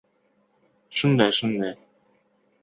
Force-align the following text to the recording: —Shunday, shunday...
—Shunday, 1.01 1.29
shunday... 1.41 1.71